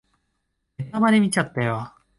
[0.79, 1.93] ネタバレ見ちゃったよ